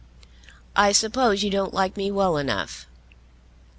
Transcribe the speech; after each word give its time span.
"I 0.75 0.93
suppose 0.93 1.43
you 1.43 1.51
don't 1.51 1.75
like 1.75 1.95
me 1.95 2.09
well 2.09 2.37
enough?" 2.37 2.87